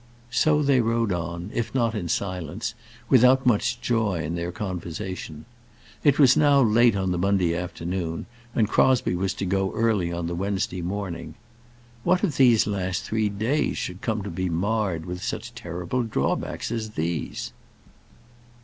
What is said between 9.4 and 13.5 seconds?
go early on the Wednesday morning. What if these three last